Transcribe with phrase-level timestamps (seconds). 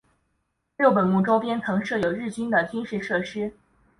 [0.77, 3.53] 六本木周边曾设有日军的军事设施。